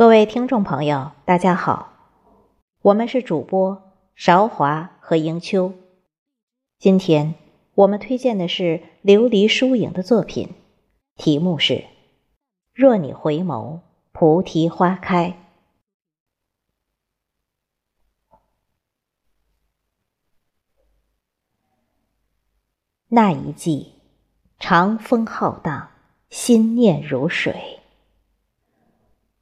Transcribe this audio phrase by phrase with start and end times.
[0.00, 1.92] 各位听众朋友，大家好，
[2.80, 5.74] 我们是主播韶华和迎秋。
[6.78, 7.34] 今天
[7.74, 10.54] 我们推荐的是琉璃疏影的作品，
[11.16, 11.74] 题目是
[12.72, 13.80] 《若你回眸，
[14.12, 15.28] 菩提花开》。
[23.08, 23.92] 那一季，
[24.58, 25.90] 长风浩荡，
[26.30, 27.79] 心念如水。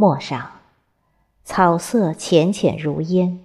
[0.00, 0.52] 陌上，
[1.44, 3.38] 草色浅浅如烟，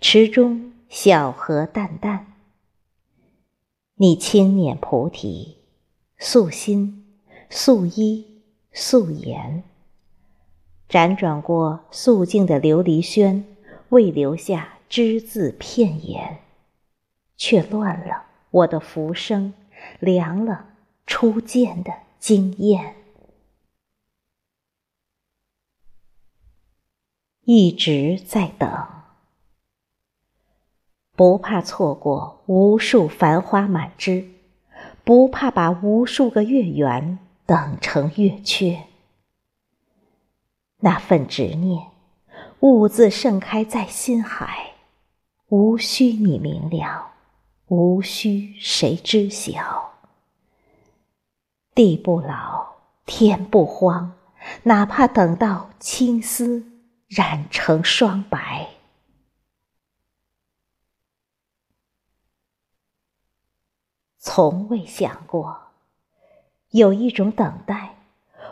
[0.00, 2.26] 池中小荷淡淡。
[3.94, 5.58] 你轻捻菩提，
[6.18, 9.62] 素心、素衣、素颜，
[10.88, 13.44] 辗转过素净的琉璃轩，
[13.90, 16.38] 未留下只字片言，
[17.36, 19.54] 却乱了我的浮生，
[20.00, 20.64] 凉了
[21.06, 22.96] 初见的惊艳。
[27.44, 28.86] 一直在等，
[31.16, 34.28] 不怕错过无数繁花满枝，
[35.02, 38.84] 不怕把无数个月圆等成月缺。
[40.78, 41.88] 那份执念，
[42.60, 44.74] 兀自盛开在心海，
[45.48, 47.10] 无需你明了，
[47.66, 49.90] 无需谁知晓。
[51.74, 54.12] 地不老，天不荒，
[54.62, 56.71] 哪怕等到青丝。
[57.14, 58.70] 染成霜白，
[64.16, 65.72] 从未想过，
[66.70, 67.96] 有一种等待，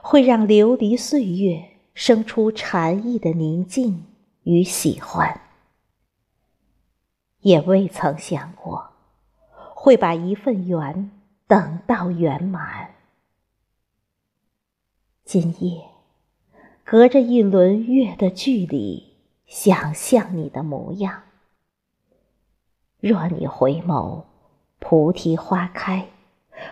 [0.03, 4.05] 会让琉璃岁月生出禅意的宁静
[4.42, 5.41] 与喜欢；
[7.38, 8.92] 也未曾想过，
[9.75, 11.11] 会把一份缘
[11.47, 12.94] 等到圆满。
[15.25, 15.89] 今夜。
[16.84, 19.14] 隔着一轮月的距离，
[19.47, 21.22] 想象你的模样。
[22.99, 24.25] 若你回眸，
[24.78, 26.09] 菩提花开，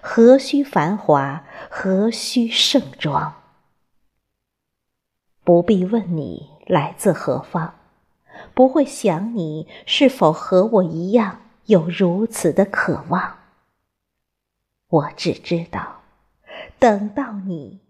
[0.02, 3.34] 何须繁华，何须盛装？
[5.44, 7.74] 不必问你来自何方，
[8.54, 13.38] 不会想你是否和我一样有如此的渴望。
[14.88, 16.00] 我只知道，
[16.78, 17.80] 等到你，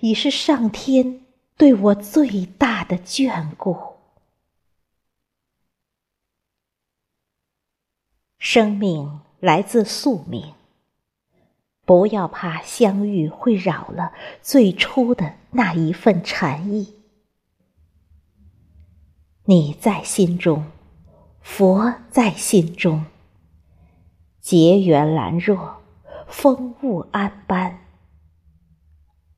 [0.00, 1.23] 已是上天。
[1.56, 3.94] 对我最大的眷顾。
[8.38, 10.52] 生命来自宿命，
[11.84, 16.94] 不要怕相遇会扰了最初的那一份禅意。
[19.44, 20.70] 你在心中，
[21.40, 23.06] 佛在心中，
[24.40, 25.76] 结缘兰若，
[26.26, 27.78] 风物安般。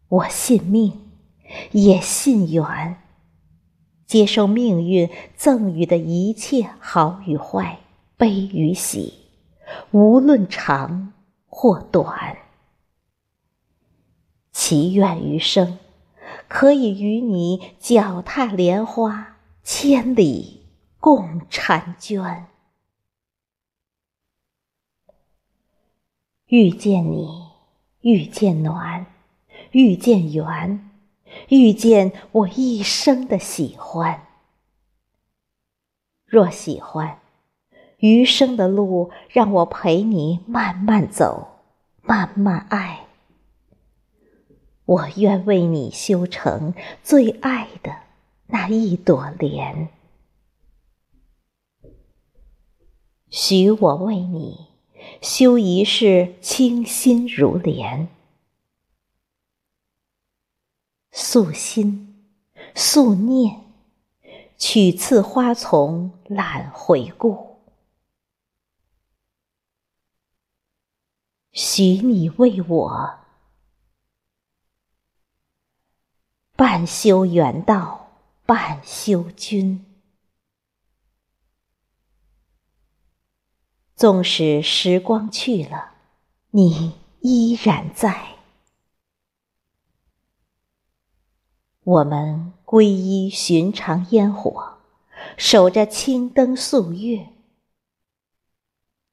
[0.09, 1.06] 我信命。
[1.73, 3.03] 也信缘，
[4.07, 7.81] 接受命运赠予的一切好与坏、
[8.17, 9.15] 悲与喜，
[9.91, 11.13] 无论长
[11.49, 12.39] 或短。
[14.53, 15.79] 祈愿余生
[16.49, 20.63] 可以与你脚踏莲花，千里
[20.99, 22.47] 共婵娟。
[26.47, 27.49] 遇见你，
[28.01, 29.07] 遇见暖，
[29.73, 30.91] 遇见缘。
[31.49, 34.27] 遇见我一生的喜欢，
[36.25, 37.21] 若喜欢，
[37.99, 41.49] 余生的路让我陪你慢慢走，
[42.03, 43.07] 慢慢爱。
[44.85, 47.93] 我愿为你修成最爱的
[48.47, 49.89] 那一朵莲，
[53.29, 54.69] 许我为你
[55.21, 58.09] 修一世清心如莲。
[61.37, 62.25] 素心，
[62.75, 63.61] 素念，
[64.57, 67.59] 取次花丛揽回顾。
[71.53, 73.19] 许你为我，
[76.57, 78.09] 半修缘道，
[78.47, 79.85] 半修君。
[83.95, 85.97] 纵使时光去了，
[86.53, 88.36] 你依然在。
[91.87, 94.79] 我们皈依寻常烟火，
[95.37, 97.29] 守着青灯素月。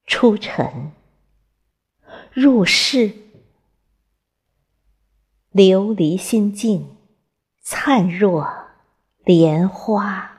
[0.06, 0.90] 出尘
[2.32, 3.14] 入世，
[5.52, 6.96] 琉璃心境
[7.62, 8.52] 灿若
[9.24, 10.33] 莲花。